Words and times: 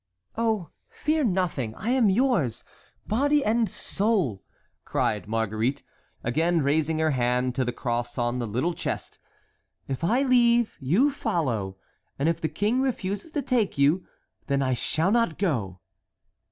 "Oh, 0.35 0.71
fear 0.89 1.23
nothing, 1.23 1.75
I 1.75 1.89
am 1.91 2.09
yours, 2.09 2.63
body 3.05 3.45
and 3.45 3.69
soul!" 3.69 4.43
cried 4.83 5.27
Marguerite, 5.27 5.83
again 6.23 6.63
raising 6.63 6.97
her 6.97 7.11
hand 7.11 7.53
to 7.53 7.63
the 7.63 7.71
cross 7.71 8.17
on 8.17 8.39
the 8.39 8.47
little 8.47 8.73
chest. 8.73 9.19
"If 9.87 10.03
I 10.03 10.23
leave, 10.23 10.75
you 10.79 11.11
follow, 11.11 11.77
and 12.17 12.27
if 12.27 12.41
the 12.41 12.49
king 12.49 12.81
refuses 12.81 13.29
to 13.33 13.43
take 13.43 13.77
you, 13.77 14.03
then 14.47 14.63
I 14.63 14.73
shall 14.73 15.11
not 15.11 15.37
go." 15.37 15.81